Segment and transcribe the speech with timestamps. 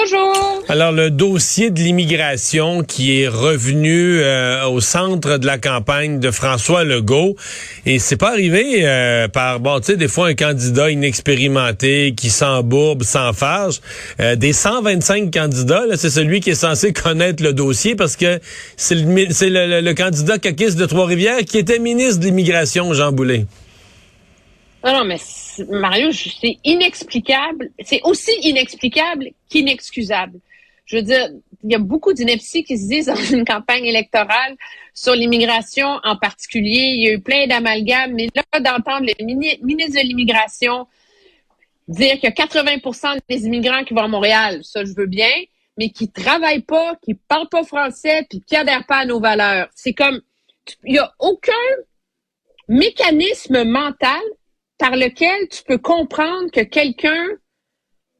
[0.00, 0.62] Bonjour.
[0.68, 6.30] Alors le dossier de l'immigration qui est revenu euh, au centre de la campagne de
[6.30, 7.34] François Legault
[7.84, 12.30] et c'est pas arrivé euh, par bon tu sais des fois un candidat inexpérimenté qui
[12.30, 13.80] s'embourbe, s'enfarge.
[14.20, 18.38] Euh, des 125 candidats, c'est celui qui est censé connaître le dossier parce que
[18.76, 23.46] c'est le, le, le, candidat caquiste de Trois-Rivières qui était ministre de l'immigration, Jean Boulet.
[24.88, 25.18] Non, non, mais
[25.68, 27.70] Mario, c'est inexplicable.
[27.84, 30.40] C'est aussi inexplicable qu'inexcusable.
[30.86, 31.28] Je veux dire,
[31.62, 34.56] il y a beaucoup d'inepties qui se disent dans une campagne électorale
[34.94, 36.94] sur l'immigration en particulier.
[36.94, 40.86] Il y a eu plein d'amalgames, mais là, d'entendre le ministre de l'Immigration
[41.86, 45.32] dire qu'il y a 80% des immigrants qui vont à Montréal, ça, je veux bien,
[45.76, 49.68] mais qui travaillent pas, qui parlent pas français, puis qui adhèrent pas à nos valeurs.
[49.74, 50.22] C'est comme,
[50.84, 51.52] il y a aucun
[52.68, 54.20] mécanisme mental
[54.78, 57.26] par lequel tu peux comprendre que quelqu'un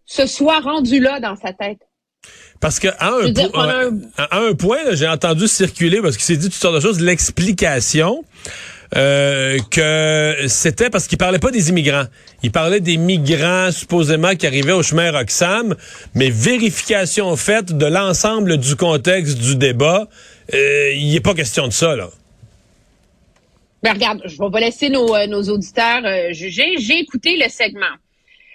[0.05, 1.79] se soit rendu là dans sa tête.
[2.61, 4.55] Parce que à un, un...
[4.55, 8.25] point, j'ai entendu circuler parce qu'il s'est dit toutes sortes de choses, l'explication.
[8.97, 12.07] Euh, que c'était parce qu'il parlait pas des immigrants.
[12.43, 15.75] Il parlait des migrants supposément qui arrivaient au chemin Roxham,
[16.15, 20.09] mais vérification faite de l'ensemble du contexte du débat,
[20.55, 22.09] euh, il n'est pas question de ça là.
[23.83, 26.77] Ben regarde, je vais laisser nos, euh, nos auditeurs euh, juger.
[26.79, 27.87] J'ai écouté le segment.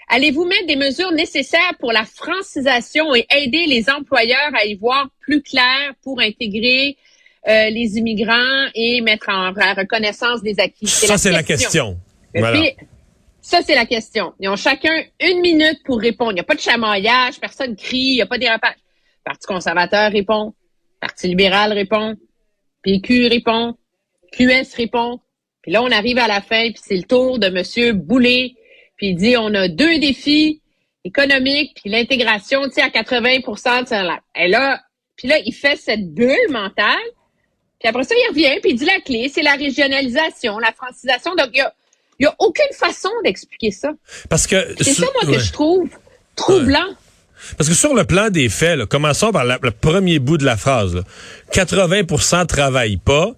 [0.10, 5.08] Allez-vous mettre des mesures nécessaires pour la francisation et aider les employeurs à y voir
[5.22, 6.98] plus clair pour intégrer
[7.48, 10.88] euh, les immigrants et mettre en reconnaissance des acquis?
[10.88, 11.98] Ça, c'est la question.
[12.36, 12.62] Voilà.
[13.42, 14.34] ça, c'est la question.
[14.40, 16.32] Ils ont chacun une minute pour répondre.
[16.32, 18.76] Il n'y a pas de chamaillage, personne crie, il n'y a pas de dérapage.
[19.24, 20.54] Parti conservateur répond,
[21.00, 22.16] Parti libéral répond,
[22.82, 23.76] PQ répond,
[24.36, 25.20] QS répond.
[25.62, 28.56] Puis là, on arrive à la fin, puis c'est le tour de Monsieur Boulet.
[28.98, 30.62] Puis il dit, on a deux défis
[31.04, 34.80] économiques, puis l'intégration, tu sais, à 80% Et là,
[35.16, 36.96] puis là, il fait cette bulle mentale.
[37.80, 41.36] Puis après ça, il revient, puis il dit la clé, c'est la régionalisation, la francisation.
[41.36, 41.74] Donc, il y a,
[42.20, 43.92] y a aucune façon d'expliquer ça.
[44.30, 45.90] Parce que c'est ça, moi, que je trouve
[46.36, 46.96] troublant.
[47.58, 50.96] Parce que sur le plan des faits, commençons par le premier bout de la phrase.
[50.96, 51.02] Là.
[51.52, 53.34] 80% travaillent pas.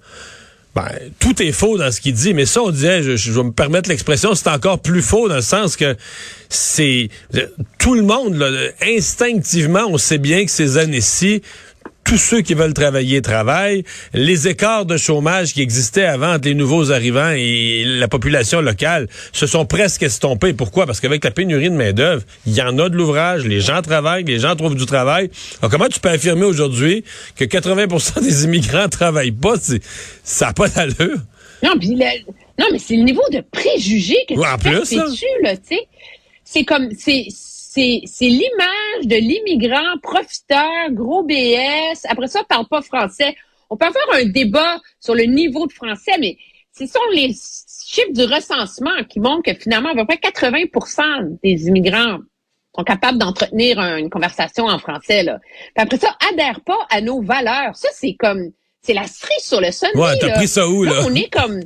[0.75, 3.53] Ben, tout est faux dans ce qu'il dit, mais ça, on disait, je, vais me
[3.53, 5.95] permettre l'expression, c'est encore plus faux dans le sens que
[6.49, 7.09] c'est
[7.79, 8.45] tout le monde,
[8.81, 11.41] instinctivement, on sait bien que ces années-ci,
[12.05, 13.83] tous ceux qui veulent travailler travaillent.
[14.13, 19.07] Les écarts de chômage qui existaient avant entre les nouveaux arrivants et la population locale
[19.33, 20.53] se sont presque estompés.
[20.53, 20.85] Pourquoi?
[20.85, 24.23] Parce qu'avec la pénurie de main-d'œuvre, il y en a de l'ouvrage, les gens travaillent,
[24.23, 25.31] les gens trouvent du travail.
[25.61, 27.03] Alors, comment tu peux affirmer aujourd'hui
[27.35, 29.55] que 80% des immigrants travaillent pas?
[30.23, 31.17] Ça n'a pas d'allure.
[31.63, 31.73] Non,
[32.59, 34.95] non, mais c'est le niveau de préjugés que tu en plus,
[35.41, 35.87] là, tu sais.
[36.43, 37.25] C'est comme, c'est,
[37.75, 42.05] c'est l'image de l'immigrant profiteur, gros BS.
[42.07, 43.35] Après ça, parle pas français.
[43.69, 46.37] On peut avoir un débat sur le niveau de français, mais
[46.77, 47.33] ce sont les
[47.85, 52.19] chiffres du recensement qui montrent que finalement, à peu près 80% des immigrants
[52.75, 55.23] sont capables d'entretenir une conversation en français.
[55.23, 55.39] Là.
[55.39, 57.75] Puis après ça, adhèrent pas à nos valeurs.
[57.75, 59.95] Ça, c'est comme, c'est la cerise sur le sonnet.
[59.95, 61.01] Ouais, t'as pris ça où, là?
[61.05, 61.61] On est comme,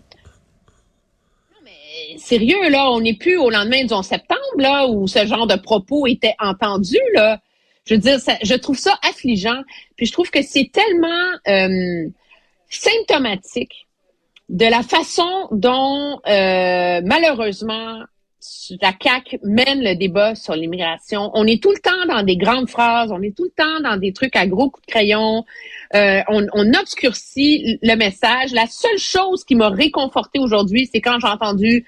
[2.30, 6.06] sérieux, là, on n'est plus au lendemain du 11 septembre, où ce genre de propos
[6.06, 6.98] était entendu.
[7.88, 9.62] Je trouve ça affligeant.
[9.96, 12.08] Puis je trouve que c'est tellement euh,
[12.70, 13.88] symptomatique
[14.50, 18.04] de la façon dont, euh, malheureusement,
[18.82, 21.32] la CAQ mène le débat sur l'immigration.
[21.34, 23.98] On est tout le temps dans des grandes phrases, on est tout le temps dans
[23.98, 25.46] des trucs à gros coups de crayon.
[25.96, 28.52] Euh, on, on, obscurcit le message.
[28.54, 31.86] La seule chose qui m'a réconforté aujourd'hui, c'est quand j'ai entendu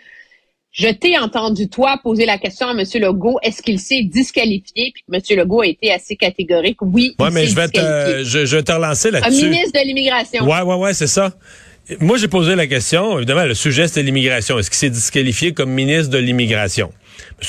[0.72, 2.84] je t'ai entendu, toi, poser la question à M.
[2.96, 4.94] Legault, est-ce qu'il s'est disqualifié?
[4.94, 5.38] Puis M.
[5.38, 6.78] Legault a été assez catégorique.
[6.82, 9.46] Oui, ouais, mais je vais, te, je, je, vais te relancer là-dessus.
[9.46, 10.46] Un ministre de l'immigration.
[10.46, 11.34] Ouais, ouais, ouais, c'est ça.
[12.00, 13.18] moi, j'ai posé la question.
[13.18, 14.58] Évidemment, le sujet, c'était l'immigration.
[14.60, 16.92] Est-ce qu'il s'est disqualifié comme ministre de l'immigration?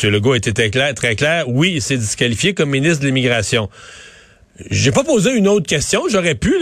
[0.03, 0.11] M.
[0.11, 1.49] Legault était très clair, très clair.
[1.49, 3.69] Oui, il s'est disqualifié comme ministre de l'immigration.
[4.71, 6.55] J'ai pas posé une autre question, j'aurais pu,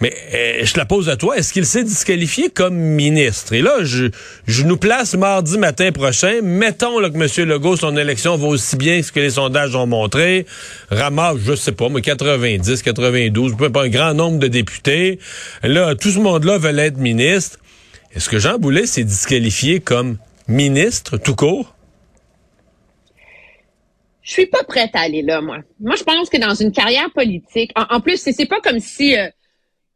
[0.00, 1.36] mais euh, je la pose à toi.
[1.36, 3.52] Est-ce qu'il s'est disqualifié comme ministre?
[3.52, 4.06] Et là, je,
[4.46, 6.40] je nous place mardi matin prochain.
[6.42, 7.48] Mettons là, que M.
[7.48, 10.46] Legault, son élection va aussi bien que ce que les sondages ont montré.
[10.90, 15.18] Ramasse, je sais pas, mais 90, 92, pas un grand nombre de députés.
[15.62, 17.58] Là, tout ce monde-là veut être ministre.
[18.14, 20.16] Est-ce que Jean Boulet s'est disqualifié comme
[20.48, 21.74] ministre tout court?
[24.22, 25.58] Je suis pas prête à aller là, moi.
[25.80, 29.28] Moi, je pense que dans une carrière politique, en, plus, c'est pas comme si euh,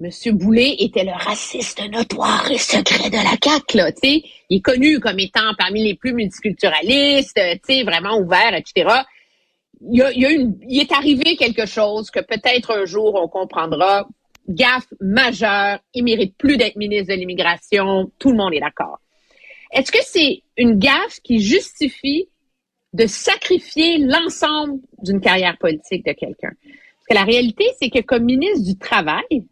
[0.01, 0.11] M.
[0.37, 4.23] Boulay était le raciste notoire et secret de la CAQ, là, tu sais.
[4.51, 9.03] Il est connu comme étant parmi les plus multiculturalistes, tu sais, vraiment ouvert, etc.
[9.91, 14.09] Il, y a, une, il est arrivé quelque chose que peut-être un jour on comprendra.
[14.49, 18.99] Gaffe majeure, il mérite plus d'être ministre de l'immigration, tout le monde est d'accord.
[19.73, 22.29] Est-ce que c'est une gaffe qui justifie
[22.95, 26.53] de sacrifier l'ensemble d'une carrière politique de quelqu'un.
[26.63, 29.47] Parce que la réalité, c'est que comme ministre du Travail...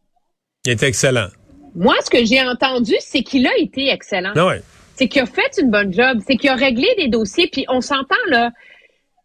[0.65, 1.27] Il est excellent.
[1.75, 4.33] Moi, ce que j'ai entendu, c'est qu'il a été excellent.
[4.37, 4.62] Ah ouais.
[4.94, 6.21] C'est qu'il a fait une bonne job.
[6.27, 7.49] C'est qu'il a réglé des dossiers.
[7.50, 8.53] Puis on s'entend, là,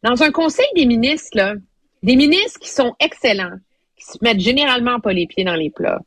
[0.03, 1.53] dans un conseil des ministres, là,
[2.01, 3.57] des ministres qui sont excellents,
[3.97, 6.01] qui se mettent généralement pas les pieds dans les plats,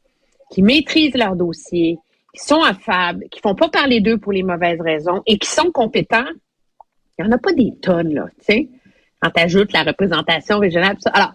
[0.52, 1.98] qui maîtrisent leurs dossiers,
[2.34, 5.70] qui sont affables, qui font pas parler d'eux pour les mauvaises raisons et qui sont
[5.70, 6.28] compétents,
[7.24, 8.68] il n'y en a pas des tonnes, là, tu sais,
[9.20, 10.94] quand tu ajoutes la représentation régionale.
[10.94, 11.10] Tout ça.
[11.10, 11.32] Alors,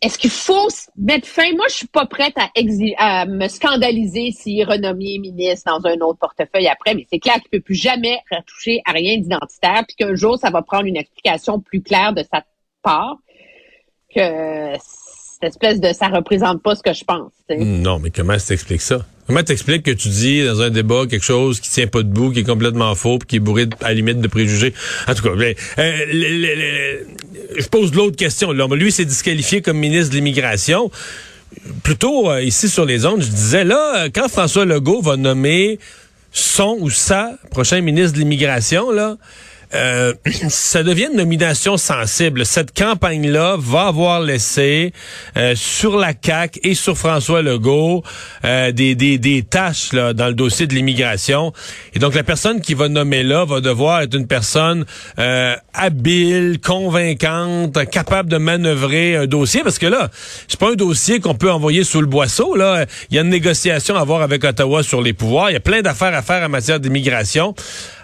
[0.00, 1.50] est-ce qu'il faut mettre fin?
[1.54, 6.18] Moi, je suis pas prête à, me scandaliser s'il est renommé ministre dans un autre
[6.18, 10.14] portefeuille après, mais c'est clair qu'il peut plus jamais retoucher à rien d'identitaire, puis qu'un
[10.14, 12.44] jour, ça va prendre une explication plus claire de sa
[12.82, 13.16] part
[14.14, 17.32] que cette espèce de ça représente pas ce que je pense.
[17.48, 19.04] Non, mais comment t'expliques ça?
[19.26, 22.40] Comment t'expliques que tu dis dans un débat quelque chose qui tient pas debout, qui
[22.40, 24.74] est complètement faux, puis qui est bourré à la limite de préjugés?
[25.08, 26.96] En tout cas, euh,
[27.56, 28.52] je pose l'autre question.
[28.52, 30.90] lui, s'est disqualifié comme ministre de l'immigration.
[31.82, 35.78] Plutôt euh, ici sur les ondes, je disais là, quand François Legault va nommer
[36.30, 39.16] son ou sa prochain ministre de l'immigration, là,
[39.74, 40.14] euh,
[40.48, 42.46] ça devient une nomination sensible.
[42.46, 44.92] Cette campagne-là va avoir laissé
[45.36, 48.02] euh, sur la CAC et sur François Legault
[48.44, 51.52] euh, des, des, des tâches là, dans le dossier de l'immigration.
[51.94, 54.84] Et donc la personne qui va nommer là va devoir être une personne
[55.74, 59.62] habile, convaincante, capable de manœuvrer un dossier.
[59.62, 60.10] Parce que là,
[60.48, 62.54] c'est pas un dossier qu'on peut envoyer sous le boisseau.
[62.54, 65.50] Là, il y a une négociation à avoir avec Ottawa sur les pouvoirs.
[65.50, 67.54] Il y a plein d'affaires à faire en matière d'immigration.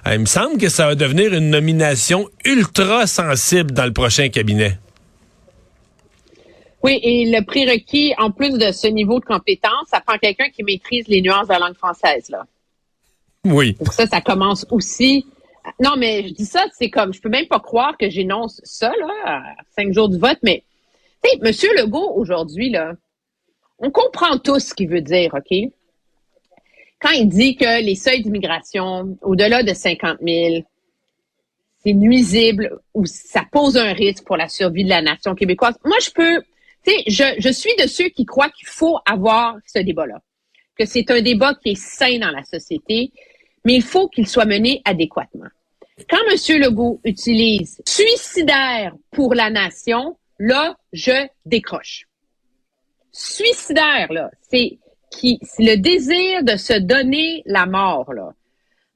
[0.07, 4.29] Euh, il me semble que ça va devenir une nomination ultra sensible dans le prochain
[4.29, 4.79] cabinet.
[6.83, 10.63] Oui, et le prérequis, en plus de ce niveau de compétence, ça prend quelqu'un qui
[10.63, 12.47] maîtrise les nuances de la langue française, là.
[13.45, 13.75] Oui.
[13.75, 15.27] Pour ça, ça commence aussi.
[15.79, 18.91] Non, mais je dis ça, c'est comme, je peux même pas croire que j'énonce ça,
[18.99, 19.43] là, à
[19.77, 20.65] cinq jours du vote, mais,
[21.23, 22.95] tu sais, Monsieur Legault, aujourd'hui, là,
[23.79, 25.71] on comprend tous ce qu'il veut dire, OK?
[27.01, 30.63] Quand il dit que les seuils d'immigration au-delà de 50 000,
[31.83, 35.97] c'est nuisible ou ça pose un risque pour la survie de la nation québécoise, moi,
[36.03, 36.43] je peux,
[36.85, 40.21] tu sais, je, je suis de ceux qui croient qu'il faut avoir ce débat-là,
[40.77, 43.13] que c'est un débat qui est sain dans la société,
[43.65, 45.49] mais il faut qu'il soit mené adéquatement.
[46.09, 46.61] Quand M.
[46.61, 52.07] Legault utilise suicidaire pour la nation, là, je décroche.
[53.13, 54.79] Suicidaire, là, c'est
[55.11, 58.33] qui, le désir de se donner la mort, là,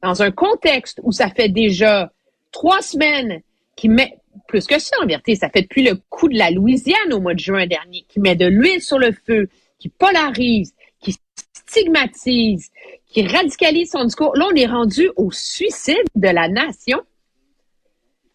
[0.03, 2.13] dans un contexte où ça fait déjà
[2.53, 3.41] trois semaines
[3.77, 7.13] qui met, plus que ça en vérité, ça fait depuis le coup de la Louisiane
[7.13, 11.17] au mois de juin dernier, qui met de l'huile sur le feu, qui polarise, qui
[11.53, 12.71] stigmatise,
[13.07, 14.37] qui radicalise son discours.
[14.37, 17.01] Là, on est rendu au suicide de la nation.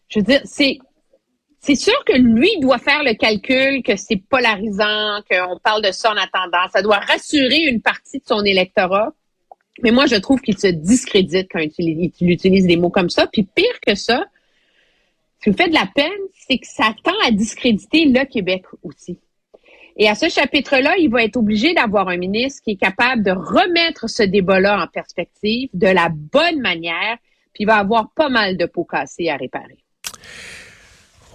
[0.10, 0.80] Je veux dire, c'est
[1.62, 6.12] c'est sûr que lui doit faire le calcul que c'est polarisant, qu'on parle de ça
[6.12, 6.68] en attendant.
[6.72, 9.14] Ça doit rassurer une partie de son électorat.
[9.84, 13.28] Mais moi, je trouve qu'il se discrédite quand il utilise, des mots comme ça.
[13.28, 14.26] Puis pire que ça,
[15.40, 19.20] ce qui fait de la peine, c'est que ça tend à discréditer le Québec aussi.
[19.98, 23.32] Et à ce chapitre-là, il va être obligé d'avoir un ministre qui est capable de
[23.32, 27.18] remettre ce débat-là en perspective de la bonne manière,
[27.54, 29.78] puis il va avoir pas mal de pots cassés à réparer.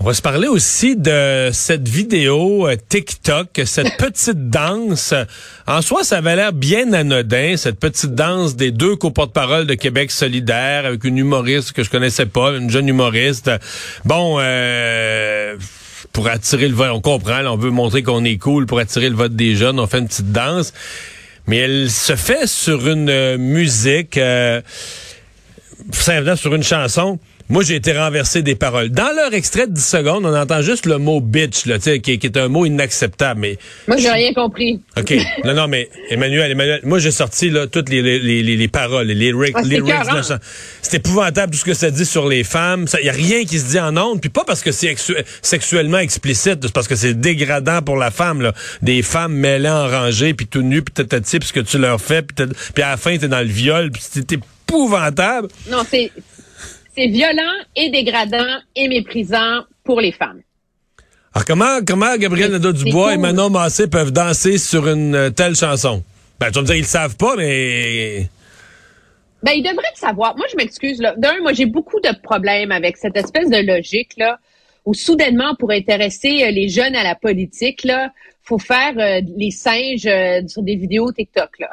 [0.05, 5.15] On va se parler aussi de cette vidéo euh, TikTok, cette petite danse.
[5.67, 10.11] En soi, ça avait l'air bien anodin, cette petite danse des deux coporte-parole de Québec
[10.11, 13.51] solidaire avec une humoriste que je connaissais pas, une jeune humoriste.
[14.05, 15.57] Bon, euh,
[16.13, 19.17] pour attirer le vote, on comprend, on veut montrer qu'on est cool pour attirer le
[19.17, 20.75] vote des jeunes, on fait une petite danse.
[21.47, 24.61] mais elle se fait sur une euh, musique, euh,
[25.93, 27.19] simplement sur une chanson.
[27.51, 28.89] Moi, j'ai été renversé des paroles.
[28.89, 32.27] Dans leur extrait de 10 secondes, on entend juste le mot bitch, là, qui, qui
[32.27, 33.41] est un mot inacceptable.
[33.41, 34.81] Mais Moi, j'ai rien compris.
[34.99, 35.15] OK.
[35.45, 39.07] non, non, mais Emmanuel, Emmanuel, moi, j'ai sorti là, toutes les, les, les, les paroles,
[39.09, 39.55] les lyrics.
[39.57, 40.35] Ah, c'est.
[40.81, 42.87] C'est épouvantable tout ce que ça dit sur les femmes.
[43.01, 44.21] Il y a rien qui se dit en ondes.
[44.21, 48.11] Puis pas parce que c'est exu- sexuellement explicite, c'est parce que c'est dégradant pour la
[48.11, 48.41] femme.
[48.41, 48.53] Là.
[48.83, 52.01] Des femmes mêlées en rangée, puis tout nu, puis tatati, puis ce que tu leur
[52.01, 55.49] fais, puis à la fin, t'es dans le viol, puis c'est épouvantable.
[55.71, 56.11] Non, c'est
[56.95, 60.41] c'est violent et dégradant et méprisant pour les femmes.
[61.35, 63.19] Alors comment, comment Gabriel Nadeau-Dubois et.
[63.19, 66.03] Manon Massé peuvent danser sur une euh, telle chanson?
[66.39, 68.29] Ben, tu vas me dire, ils le savent pas, mais...
[69.43, 70.37] Ben, ils devraient le savoir.
[70.37, 71.01] Moi, je m'excuse.
[71.01, 71.15] là.
[71.17, 74.39] D'un, moi, j'ai beaucoup de problèmes avec cette espèce de logique là,
[74.87, 78.11] où soudainement, pour intéresser euh, les jeunes à la politique, là,
[78.43, 81.59] faut faire euh, les singes euh, sur des vidéos TikTok.
[81.59, 81.71] Là.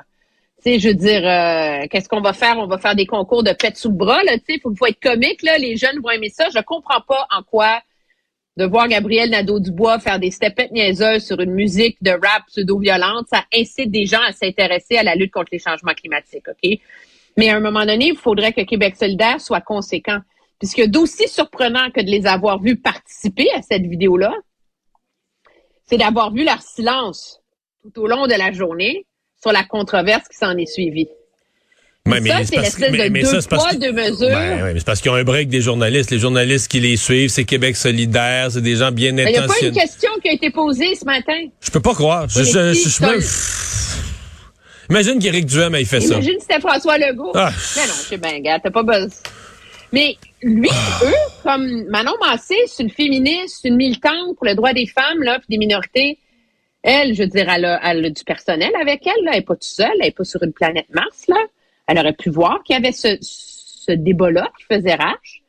[0.61, 2.57] Sais, je veux dire, euh, qu'est-ce qu'on va faire?
[2.59, 4.85] On va faire des concours de pète sous le bras, là, tu sais, faut, faut
[4.85, 6.49] être comique, là, les jeunes vont aimer ça.
[6.53, 7.81] Je comprends pas en quoi
[8.57, 13.45] de voir Gabriel Nadeau-Dubois faire des stepettes niaiseuses sur une musique de rap pseudo-violente, ça
[13.53, 16.79] incite des gens à s'intéresser à la lutte contre les changements climatiques, OK?
[17.37, 20.19] Mais à un moment donné, il faudrait que Québec solidaire soit conséquent.
[20.59, 24.33] Puisque d'aussi surprenant que de les avoir vus participer à cette vidéo-là,
[25.85, 27.41] c'est d'avoir vu leur silence
[27.81, 29.07] tout au long de la journée
[29.41, 31.07] sur la controverse qui s'en est suivie.
[32.07, 34.27] Ouais, ça, mais c'est l'espèce mais- de mais deux ça, c'est poids, que- deux mesures.
[34.29, 36.09] Ben, ouais, mais c'est parce qu'ils ont un break des journalistes.
[36.09, 39.37] Les journalistes qui les suivent, c'est Québec solidaire, c'est des gens bien Ben, Il n'y
[39.37, 39.79] a pas une intentionnés.
[39.79, 41.39] question qui a été posée ce matin?
[41.61, 42.27] Je peux pas croire.
[42.27, 43.21] Je, je- mais je- je- même-?
[44.89, 46.15] Imagine qu'Éric Duhem ait fait ça.
[46.15, 47.31] Imagine si c'était François Legault.
[47.35, 47.51] Ah.
[47.75, 49.07] Mais non, je sais bien, gars, t'as pas besoin.
[49.93, 50.69] Mais lui,
[51.03, 55.21] eux, comme Manon Massé, c'est une féministe, c'est une militante pour le droit des femmes,
[55.21, 56.17] là, puis des minorités.
[56.83, 59.31] Elle, je veux dire, elle a, elle a du personnel avec elle, là.
[59.33, 61.43] Elle est pas toute seule, elle est pas sur une planète Mars, là.
[61.87, 65.43] Elle aurait pu voir qu'il y avait ce, ce débat-là qui faisait rage.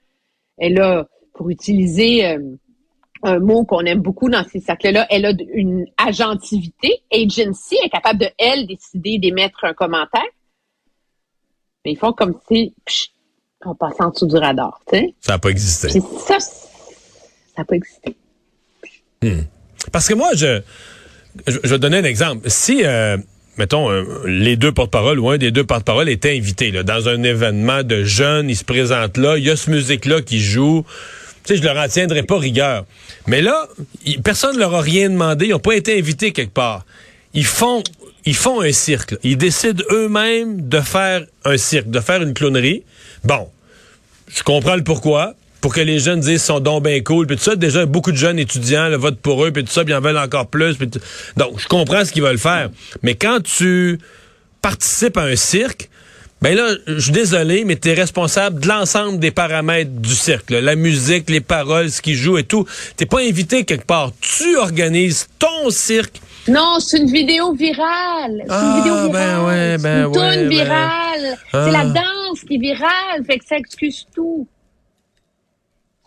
[0.59, 2.57] Elle a, pour utiliser euh,
[3.23, 7.91] un mot qu'on aime beaucoup dans ces cercles-là, elle a une agentivité, agency, elle est
[7.91, 10.23] capable de, elle, décider d'émettre un commentaire.
[11.85, 13.11] Mais ils font comme si, psh,
[13.65, 15.15] on passe en dessous du radar, tu sais.
[15.21, 15.89] Ça n'a pas existé.
[15.89, 16.49] Puis ça, ça
[17.59, 18.17] n'a pas existé.
[19.93, 20.63] Parce que moi, je,
[21.47, 22.49] je, je vais donner un exemple.
[22.51, 23.17] Si, euh,
[23.57, 23.91] mettons,
[24.27, 28.51] les deux porte-paroles ou un des deux porte-paroles était invité dans un événement de jeunes,
[28.51, 30.85] ils se présentent là, il y a ce musique-là qui joue.
[31.45, 32.85] Tu sais, je leur en tiendrai pas rigueur.
[33.27, 33.69] Mais là,
[34.23, 35.47] personne ne leur a rien demandé.
[35.47, 36.85] Ils n'ont pas été invités quelque part.
[37.35, 37.83] Ils font,
[38.25, 39.17] ils font un cirque.
[39.25, 42.85] Ils décident eux-mêmes de faire un cirque, de faire une clownerie.
[43.25, 43.49] Bon,
[44.29, 45.35] je comprends le pourquoi.
[45.63, 47.57] Pour que les jeunes disent sont donc bien cool, puis tout ça.
[47.57, 50.01] Déjà, beaucoup de jeunes étudiants le votent pour eux, puis tout ça, puis ils en
[50.03, 50.77] veulent encore plus.
[50.77, 51.01] puis tout-
[51.39, 52.69] Donc, je comprends ce qu'ils veulent faire.
[53.03, 53.99] Mais quand tu
[54.61, 55.89] participes à un cirque,
[56.41, 60.51] ben là, je suis désolé, mais tu es responsable de l'ensemble des paramètres du cirque.
[60.51, 60.61] là.
[60.61, 62.67] La musique, les paroles, ce qu'ils jouent et tout.
[62.97, 64.11] T'es pas invité quelque part.
[64.21, 66.21] Tu organises ton cirque.
[66.49, 68.43] Non, c'est une vidéo virale.
[68.45, 69.47] C'est Ah, une vidéo ben virale.
[69.47, 71.39] ouais, C'est ben une toune ouais, ben- virale.
[71.53, 71.65] Ah.
[71.65, 73.25] C'est la danse qui est virale.
[73.25, 74.49] Fait que ça excuse tout.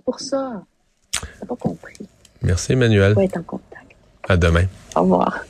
[0.06, 0.62] Pour ça.
[1.12, 2.08] T'as pas compris.
[2.44, 3.16] Merci, Emmanuel.
[3.16, 3.96] Faut être en contact.
[4.30, 4.66] À demain.
[4.96, 5.44] Au revoir.